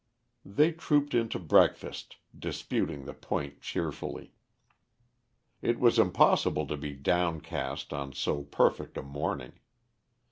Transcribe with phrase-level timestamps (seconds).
[0.47, 4.33] They trooped into breakfast, disputing the point cheerfully.
[5.61, 9.59] It was impossible to be downcast on so perfect a morning.